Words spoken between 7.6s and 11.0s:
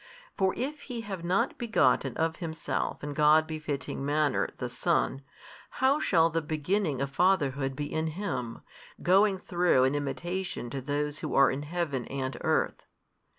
be in Him, going through in imitation to